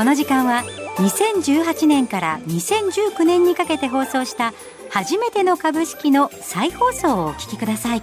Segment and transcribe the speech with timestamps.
[0.00, 0.62] この時間は
[0.96, 4.54] 2018年から2019年にかけて放送した
[4.88, 8.02] 初めての株式の再放送をお聞きください。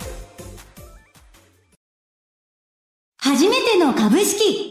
[3.17, 4.69] 初めての株式。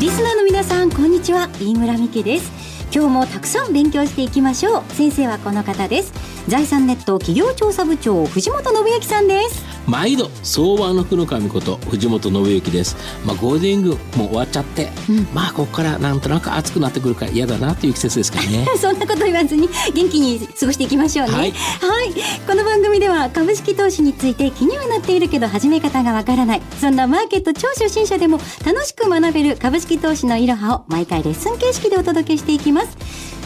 [0.00, 1.50] リスナーの皆さんこんにちは。
[1.60, 2.67] 飯村美希です。
[2.90, 4.82] 今日もたくさん勉強していきましょう。
[4.94, 6.12] 先生はこの方です。
[6.48, 9.62] 財産ネット企業調査部長藤本信之さんです。
[9.86, 15.26] 毎度相場の福の神こと藤本信之です、まあ、ゴールデンウィークも終わっちゃって、うん。
[15.34, 18.66] まあここからなんとなく暑くなってくるから嫌だなという季節ですからね。
[18.80, 21.32] そんなこと言わずに元気に過ごしていきましょうね。
[21.34, 21.50] はい。
[21.50, 22.14] はい。
[22.46, 22.87] この番組
[23.18, 26.62] は株式投資について気にはなっているけど始め方がわからない。
[26.80, 32.96] そんなマーケット超初心者でも楽しく学べる株式投資のいろはを毎回レッスン形式でお届けしていきます。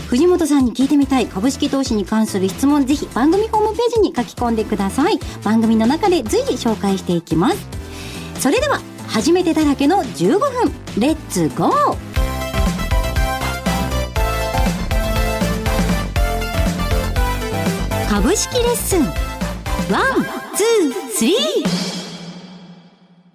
[0.09, 5.19] 藤本さんに聞いてみたい株式投資に関する質問ぜひ番組ホームページに書き込んでください。
[5.43, 7.67] 番組の中で随時紹介していきます。
[8.39, 10.51] それでは初めてだらけの15分
[10.99, 11.97] レッツゴー
[18.11, 19.32] 株式レッスン
[19.93, 20.03] ワン、
[20.57, 21.37] ツー、スリー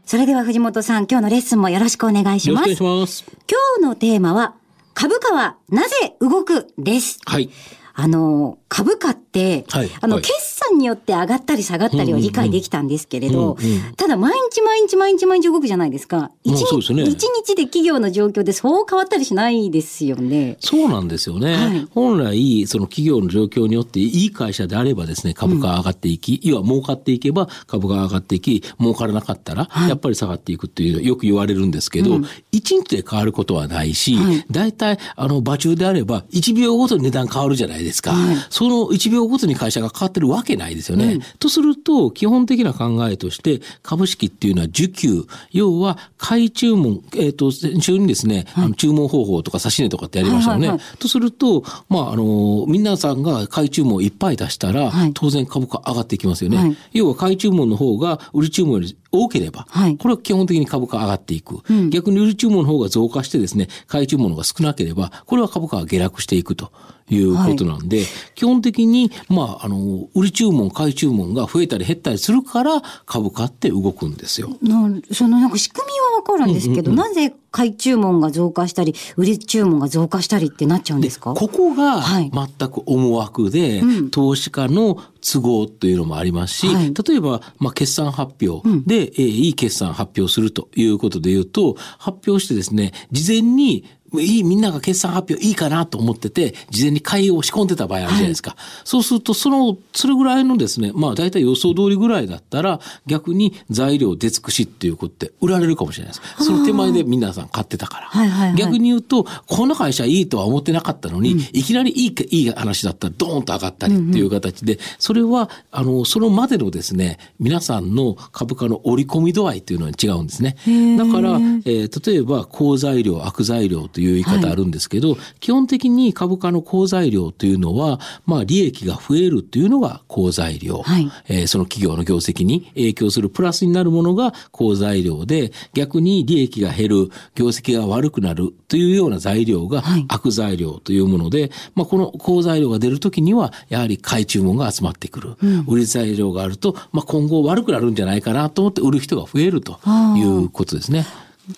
[0.08, 3.14] それでは藤本さん、今日のレッスンもよろしくお願いしよろしくお願ます。
[3.14, 4.56] いします今日のテーマは、
[4.96, 7.20] 株価はなぜ動くです。
[7.28, 7.52] はい
[8.00, 10.24] あの、株価って、はいあの、はい。
[10.24, 13.72] 決算によって上がったり下がったりを理解できたんですけれど、うんうん。
[13.72, 16.32] うんただ毎日毎日毎日毎日動くじゃないですか。
[16.44, 17.04] 一そうですね。
[17.04, 20.58] 日一日で企業の状況でそう変わったりしないですよね。
[20.60, 21.88] そうなんですよね、はい。
[21.94, 29.90] 本来その企業の状況によっていい会社であればですね株価が上がっていき、要は儲かっていけば株価が上がっていき儲からなかったらはい。
[29.90, 32.26] やっぱり下がっていくっていうのはよく言われるんですけど、うん。
[32.52, 34.46] 一日で変わることはないし、はい。
[34.52, 38.36] 大体あの場中であれば1秒ごとに値段変わるじゃないですか、はい。
[38.50, 41.14] その1秒ごとに会社が変わってるわけないですよね。
[41.14, 41.22] うん。
[41.40, 45.26] とすると基本的な考えとして株式っていうのは受給。
[45.52, 50.68] 要は買い注文、えっと先週にですね、あの注文方法とか指値とかってやりましたよね。
[50.68, 55.12] はいはいはとすると、まあ、あの、皆さんが買い注文をいっぱい出したら、はい。
[55.14, 56.58] 当然株価上がっていきますよね。
[56.58, 56.78] はい。
[56.94, 61.60] 要は買い注文の方が売り注文より多ければ、はいこれは基本的に株価上がっていく。
[61.70, 66.72] うん逆に売り注文の方が増加してですね、買い注文の方が少なければ、これは株価が下落していくと。
[67.10, 68.04] いうことなんで、
[68.36, 74.58] 基本的に、まあ、あの、売り注文、買い注文が増えたり減ったりするから、株価って動くんですよ。
[74.62, 81.34] なそのなんか仕組みはわかるんですけど、なぜ買い注文が増加したり、売り注文が増加したりってなっちゃうんですか？
[81.34, 82.32] ここがはい。
[82.32, 84.10] 全く思惑で、うん。
[84.10, 86.94] 投資家の都合というのもありますし、はい。
[86.94, 98.56] 例えば、まあ、決算発表で、えーいい決算発表するということで言うと、発表してですね、事前にいい、みんなが決算発表いいかなと思ってて、事前に買いを仕込んでた場合あるじゃないですか。
[98.84, 106.46] そうすると、その、それぐらいのですね、まあ大体予想通りぐらいだったら、逆に材料出尽くしっていうことって売られるかもしれないです。
[106.46, 108.08] その手前で皆さん買ってたから。
[108.08, 120.56] はいはいはい逆に言うと、この会社いいとは思ってなかったのに、いきなりいいか、いい話だったらドーンと上がったりっていう形で、それは、あの、そのまでのですね、皆さんの株価の織り込み度合いっていうのは違うんですね。
[120.98, 121.34] だから、
[121.66, 130.84] えー例えば、好材料、悪材料という言い方あるんですけど、基本的に株価の好材料というのは、まあ、利益が増えるというのが好材料。
[130.84, 145.38] はいえーその企業の業績に影響するプラスになるものが好材料で、逆に利益が減る、業績が悪くなるというような材料がはい悪材料というもので、まあ、この好材料が出るときには、やはり買い注文が集まってくる。
[145.68, 149.80] 売り材料があると、まあ、今後悪くなるんじゃないかなと思って売る人が増えると
[150.18, 151.08] いうことですね。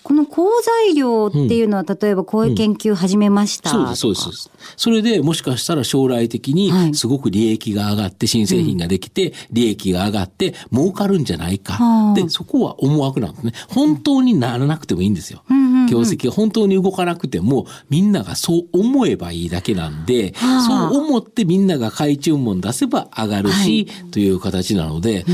[0.02, 4.50] この好材料っていうのは、例えばこういう研究始めましたそうです、そうですそうです。
[4.76, 12.12] それでもしかしたら将来的はいにすごく利益が上がって、新製品ができて、利益が上がって、儲かるんじゃないかは。
[12.12, 13.52] あで、そこは思惑なんですね。
[13.68, 15.42] 本当にならなくてもいいんですよ。
[15.50, 20.90] うん業績が本当に動かなくても、みんながそう思えばいいだけなんで、はあ。
[20.92, 25.24] そう思ってみんなが買い注文出せば上がるし、という形なので、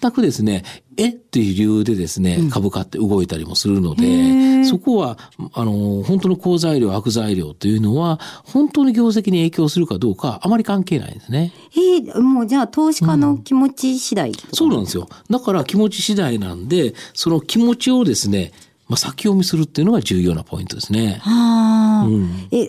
[0.00, 0.64] 全くですね、
[0.96, 5.16] えっていう理由でですね、株価って動いたりもするのへーで、そこは、
[5.54, 11.52] あの、本当の好材料、悪材料というのは、本当に業績に影響するかどうか、あまり関係ないんですね。
[11.74, 14.42] えーもうじゃあ投資家の気持ち次第と？
[14.42, 15.08] かそうなんですよ。
[15.28, 18.52] だから気持ち次第なんで、その気持ちをですね、
[18.90, 21.20] まあ、先読みするっていうのが重要なポイントですね。
[21.22, 22.68] はあ、うんえ、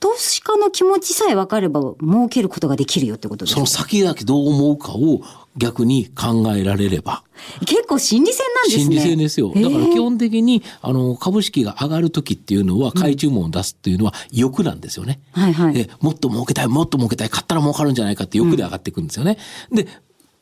[0.00, 3.56] 投資家の気持ちさえ分かれば儲けることができるよってことですか？
[3.56, 5.22] その先だけどう思うかを
[5.56, 7.24] 逆に考えられれば。
[7.66, 8.82] 結構心理戦なんですね。
[8.84, 9.52] 心理戦ですよ。
[9.54, 15.20] だから基本的に、あの、株式が上がる時っていうのは、買い注文を出すっていうのは欲なんですよね。
[15.34, 15.74] うん、はいはい。
[15.74, 19.38] で、もっと儲けたい、もっと儲けたい、買ったら儲かるんじゃないかって欲で上がっていくんですよね。
[19.70, 19.88] うん、で、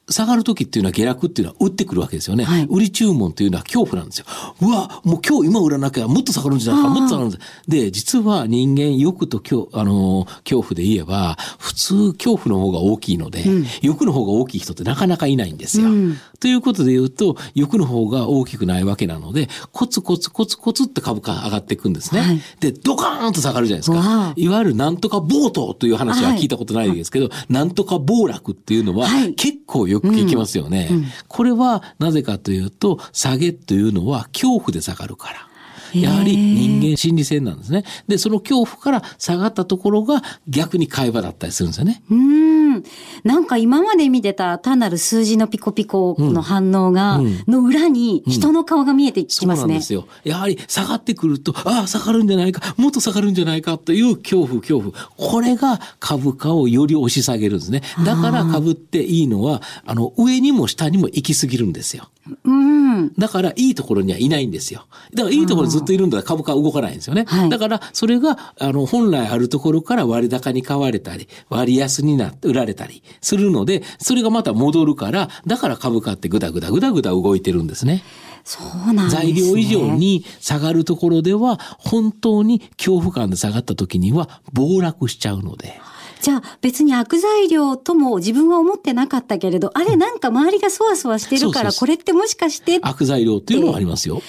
[0.09, 2.45] 下がる時っていうのは下落っていうのは売ってくるわけですよね。
[2.45, 4.27] はい、売り注文っていうのは恐怖なんですよ。
[4.61, 7.63] うわ、もう今日今売らなきゃもっと下がるんじゃないか、もっと下がるんです。
[7.67, 15.89] で、実は人間欲と恐,、あの恐怖で言えば、普通恐怖の方が大きいので、うん、欲の方が大きい人ってなかなかいないんですよ。
[15.89, 22.21] うん、ということで言うと、欲の方が大きくないわけなので、コツコツコツコツって株価上がっていくんですね。
[22.21, 24.33] はい、で、ドカーンと下がるじゃないですか。
[24.37, 30.89] いわゆるなんとか暴騰という話は聞いたことないですけど、はい、なんとか暴落っていうのは、結構よく聞きますよね。
[31.29, 35.49] これはなぜかというと、下げというのは恐怖で下がるから。
[35.95, 37.85] やはり人間心理戦なんですね。
[38.09, 42.03] で、その恐怖から下がったところが逆に会話だったりするんですよね。
[42.11, 42.83] うん。
[43.25, 50.07] なんか今まで見てた単なる数字のピコピコの反応が、うんの裏に人の顔が見えてきますね、うん、そうなんですよ。
[50.25, 54.93] やはり下がってくると、ああ、下がるんじゃないか、もっと下がるんじゃないかという恐怖、恐怖。
[55.17, 57.83] これが株価をより押し下げるんですね。
[58.05, 62.09] だから株っていいのは、あの、上にも下にも行き過ぎるんですよ。
[62.45, 63.13] うん。
[63.15, 64.87] だから、いいところにはいないんですよ。
[65.15, 67.25] だから、いいところにずっといるんだら株価は動かないんですよね。
[67.27, 78.03] はい、だから、それが、あの、本来あるところから割高に買われたり、割安になって、売られたりするので、それがまた戻るから、だから株価ってぐだぐだぐだぐだ動いてるんですね。
[78.45, 78.61] そ
[78.91, 79.33] うなんですね。
[79.33, 85.81] 材料以上に下がるところでは、本当に恐怖感で下がった時には暴落しちゃうので。
[86.23, 94.23] じゃあ別に悪材料とも自分は思ってなかったけれど、あれなんか周りがそわそわしてるから、これってもしかして悪材料っていうのはありますよ。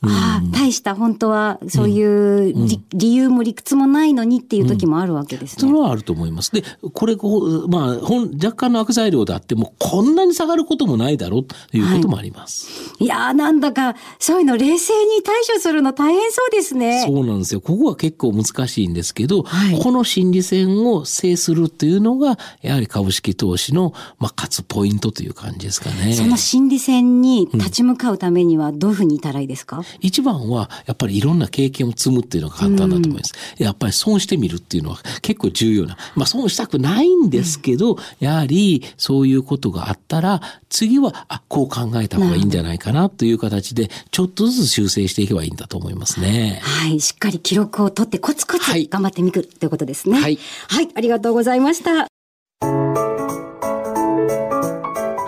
[0.00, 2.54] ああ、大した本当はそういう
[2.92, 5.60] 理由も理屈もないのにっていう時もあるわけですね。
[5.60, 6.52] それはあると思います。
[6.52, 6.62] で、
[6.92, 12.90] これこう、まあ、本若干の悪材料であっても、こんなに下がることもないだろうということもあります。
[12.90, 17.04] はい、いやー、なんだか、そういうの冷静に対処するの大変そうですね。
[17.04, 17.60] そうなんですよ。
[17.60, 26.12] ここは結構難しいんですけど、はい、この心理戦を制するっていうのが、やはり株式投資の、まあ、勝つポイントという感じですかね。
[26.12, 33.34] その心理戦に立ち向かうためには、どういうふうにいたらいいですか、うん一番は、やっぱりいろんな経験を積むっていうのが簡単だと思います。
[33.58, 35.96] うん、やっぱり損してみるっていうのは結構重要な。
[36.14, 46.60] まあ損したくないんですけど、うん、やはりそういうことがあったら、次は、あ、こう考えた方がいいんじゃないかなという形で、ちょっとずつ修正していけばいいんだと思いますね。
[46.62, 47.00] はい。
[47.00, 50.20] しっかり記録を取ってコツコツ頑張ってみる、はい、ということですね。
[50.20, 50.38] はい。
[50.68, 50.88] はい。
[50.94, 52.08] ありがとうございました。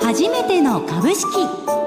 [0.01, 1.80] 初めての株式。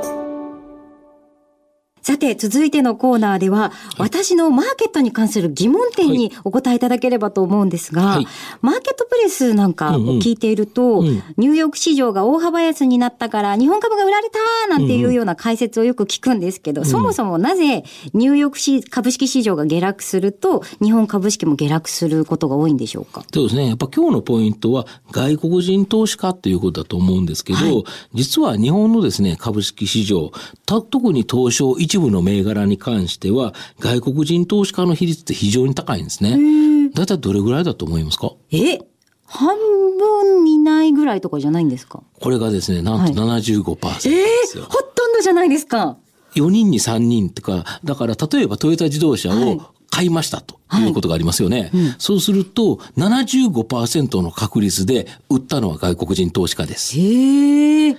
[2.03, 8.27] さて、続いてのコーナーでは、はい、私のマーケットに関する疑問点にお答えいただければと思うんですが、はい、
[8.61, 11.07] マーケットプレスなんかを聞いていると、うん。
[11.07, 17.83] うん、ニューヨーク市場が大幅安になったから日本株が売られたなんていうような解説をよく聞くんですけど、うん、そもそもなぜ
[18.13, 23.23] ニューヨーク株式市場が下落すると、日本株式も下落することが多いんでしょうか？
[23.33, 23.67] そうですね。
[23.67, 27.83] やっぱ今日のポイントは外国人投資家ということだと思うんですけど、はい、
[28.13, 30.31] 実は日本のですね、株式市場、
[30.65, 36.89] 特に東証一部の銘柄に関しては、外国人投資家の比率って非常に高いんですね。
[36.91, 38.31] だいたいどれぐらいだと思いますか？
[38.51, 38.79] え
[39.27, 39.55] 半
[39.99, 42.01] 分いないぐらいとかじゃないんですか？
[42.19, 44.13] これがですね、なんと75%ですよ。
[44.15, 45.97] はい、えー、ほとんどじゃないですか。
[46.33, 49.61] 4人に3人とか、だから例えばトヨタ自動車を
[49.91, 50.55] 買いましたと。
[50.55, 51.61] いうことがありますよね。
[51.61, 56.97] はいうん、そうすると、75%の確率で売ったのは外国人投資家です。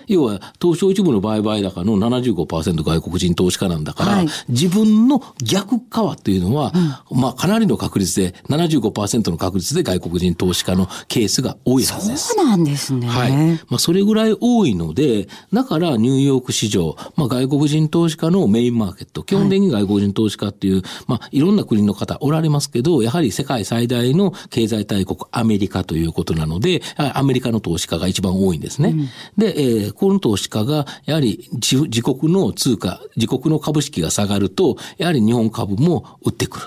[0.07, 6.73] 要は、東証一部の売買高の75%外国人投資家なんだから、はい、自分の逆側というのは、
[7.11, 12.35] うん、まあ、かなりの確率で、75%の確率で外国人投資家のケースが多いはずです。
[12.35, 13.07] そうなんですね。
[13.07, 13.33] はい。
[13.69, 28.91] まあ、それぐらい多いので、だからニューヨーク市場、まあ、外国人投資家のメインマーケット、基本的に外国人投資家っていう、はい、まあ、いろんな国の方おられますけど、やはり世界最大の経済大国アメリカということなので、アメリカの投資家が一番多いんですね。
[28.91, 36.67] うん、で、えー、この投資家が、やはり自自国の通貨、自国の株式が下がると、やはり日本株も売ってくる。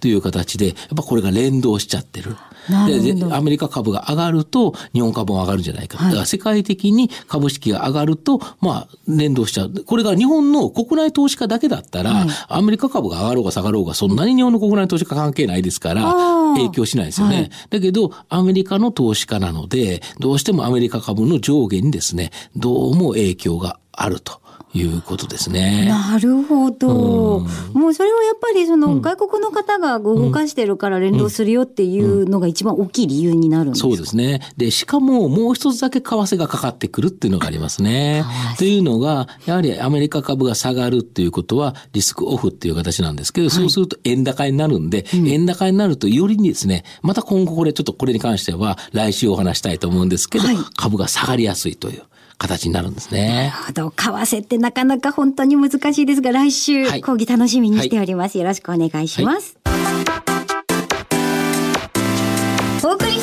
[0.00, 2.36] という形で、やっぱこれが連動しちゃってる。
[2.68, 6.02] で、アメリカ株が上がると、日本株も上がるんじゃないか。
[6.02, 9.72] だから世界的に株式が上がると、まあ、連動しちゃう。
[9.84, 16.12] これが日本の国内投資家だけだったら、はい、アメリカ株が上がろうが下がろうが、そんなに日本の国内投資家関係ないですから、
[16.56, 17.36] 影響しないですよね。
[17.36, 24.40] はい、だけど、アメリカの投資家なので、どうしてもアメリカ株の上下にですね、どうも影響があると。
[24.74, 25.86] いうことですね。
[25.88, 27.38] なるほど。
[27.38, 34.40] うんもうそれはやっぱりその外国の方が動かしてるから連動するよっていうのが一番大きい理由になるんですか、そうですね。
[34.56, 38.24] で、しかももう一つだけ為替がかかってくるっていうのがありますね。
[38.58, 52.02] というのが、やはりアメリカ株が下がるっていうことはリスクオフっていう形なんですけど、そうすると円高になるんで、円高になるとよりにですね、また今後これちょっとこれに関しては来週お話したいと思うんですけど、はい株が下がりやすいという
[52.38, 53.28] 形になるんですね。
[53.28, 53.90] なるほど。
[53.90, 58.38] 為替ってなかなか本当に難しいですが、来週はい講義楽しみにしております。
[58.38, 59.56] よろしくお願いします。
[59.66, 60.35] お送り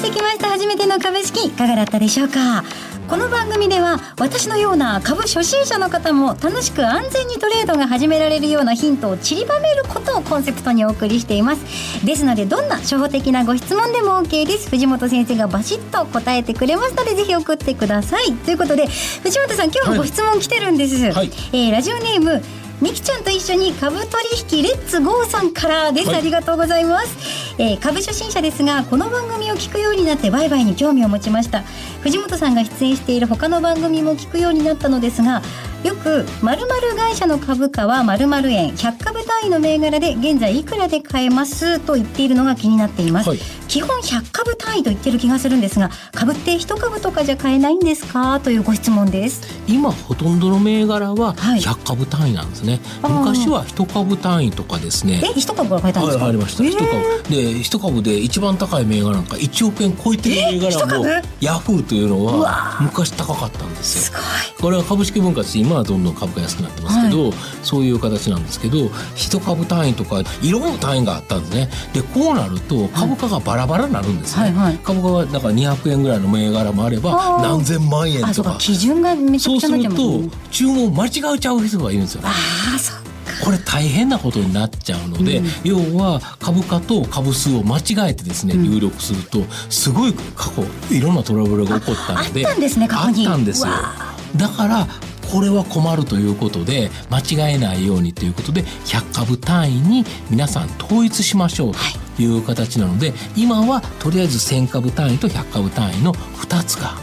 [0.03, 0.49] してきました。
[0.49, 2.65] 初めての株式いかがだったでしょうか？
[3.07, 12.05] この番組では私のような株初心者の方も楽しく安全にトレードが始められるようなヒントを散りばめることをコンセプトにお送りしています。
[12.05, 14.69] ですのでどんな初歩的なご質問でも OK です。
[14.69, 18.33] 藤本先生がバシッと答えてくれますのでぜひ送ってください。
[18.33, 21.31] ということで藤本さん今日もご質問来てるんです、はい。
[21.53, 22.41] えーラジオネーム
[22.83, 24.11] みきちゃんと一緒に株取
[24.57, 26.17] 引レッツゴーさんからです、はい。
[26.17, 31.61] ありがとうございます、えー株初心者ですがこの番組を聞くようになって売買に興味を持ちました。
[32.01, 35.41] 藤本さんが出演している他の番組も聞くようになったのですが
[35.83, 43.39] よく〇〇会社の株価は〇〇円100株単位の銘柄で現在いくらで買えますと言っているのが気になっています、はい
[43.73, 52.79] 基本100株単位と言ってる気がするんですが株って1株とかじゃ買えないんですかというご質問です今ほとんどの銘柄ははい100株単位なんですね。
[53.01, 55.21] あー昔は1株単位とかですね。
[55.23, 56.23] え1株から買えたんですか？
[56.25, 56.63] はい、ありました。
[56.63, 57.35] 株。
[57.35, 64.03] で、一株で一番高い銘柄なんか1億円超えてる銘柄ヤフーというのは昔高かったんですよ。
[64.03, 67.31] すごいこれは株式分割で今はどんどん株価安くなってますけど、
[67.63, 71.69] そういう形なんですけど一株単位とかいろんな単位があったんですね。
[71.93, 74.77] でこうなると株価がバラバラになるんですね、はいはい。
[74.83, 78.55] 株価はだから200円ぐらいの銘柄もあれば何千万円とか。
[78.59, 82.33] 基準がめちゃくちゃそうするになっちゃいますねと注文間違えちゃう人がいるんですよあ
[82.75, 82.93] あそ
[83.43, 85.45] これ大変なことになっちゃうので、うん。
[85.63, 90.63] 要は株価と株数を間違えてですね、入力するとすごい過去
[90.93, 93.27] いろんなトラブルが起こったのでああったんですね過去に。
[93.27, 93.71] あったんですよ。
[93.71, 94.87] わだから
[95.33, 102.25] これは困るということで間違えないようにということで100株単位に皆さん統一しましょうとい。
[102.25, 106.95] う形なので、今はとりあえず1000株単位と100株単位の2つが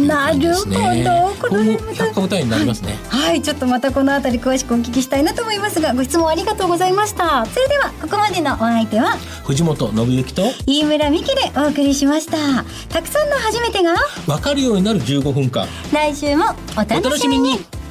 [0.00, 0.06] ね。
[0.06, 2.98] なるほどこれ今後100株単位になりますね。
[3.08, 3.42] はい。
[3.42, 7.46] ちょっとまたこのあたり詳しくお聞きしたいなと思いますがご質問ありがとうございました。
[7.46, 12.64] それではここまでのお相手は藤本信之と飯村美希でお送りしました。
[12.88, 13.94] たくさんの初めてが
[14.26, 15.66] 分かるようになる15分間。
[15.92, 16.44] 来週も
[16.76, 17.54] おお楽楽しみに。
[17.54, 17.82] に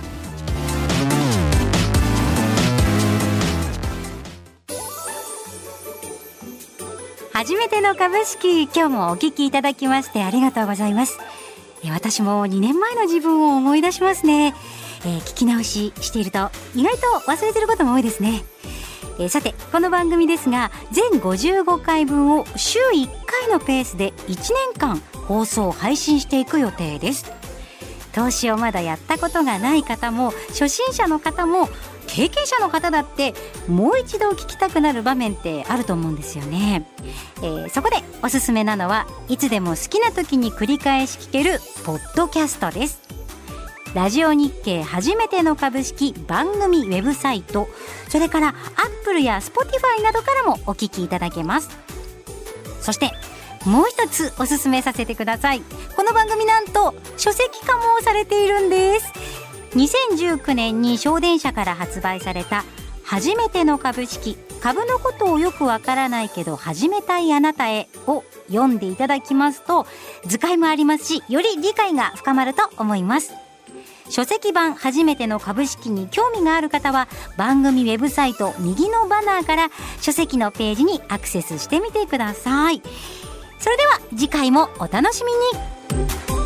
[7.34, 11.18] 初めての株式今日もお聞きいただきましてありがとうございます。
[11.20, 11.51] えー
[11.90, 14.54] 私も2年前の自分を思い出しますね、
[15.06, 18.44] えー聞き直ししていると意外と忘れてることも多いですね。
[19.18, 24.98] えーさてこの番組ですが全55回分を週1回のペースで1年間
[25.28, 27.32] 放送配信していく予定です。
[28.14, 31.70] 投資をまだやったことがない方も初心者の方も
[32.08, 33.34] 経験者の方だって
[33.68, 36.86] もう一度聞きたくなる場面ってあると思うんですよね、
[37.38, 43.02] えーそこでおすすめなのはいつでも好きな時に繰り返し聞けるポッドキャストです。
[43.94, 47.68] ラジオ日経初めての株式番組ウェブサイト
[48.08, 48.56] それからアッ
[49.04, 51.70] プルや Spotify などからもお聞きいただけます。
[52.80, 53.12] そして
[53.66, 55.62] もう一つおすすめさせてください。
[55.96, 59.12] この番組なんと書籍化もされているんです。
[59.72, 62.64] 2019年に小電社から発売された
[63.04, 69.86] 初めての株式株のことをよくわからないけど始めたいあなたへを読んでいただきますと
[70.26, 73.34] 図解もありますしより理解が深まると思います。
[74.10, 79.70] 書籍版初めての株式に興味がある方は番組ウェブサイト右のバナーから
[80.02, 82.82] 書籍のページにアクセスしてみてください。
[83.58, 86.41] それでは次回もお楽しみに。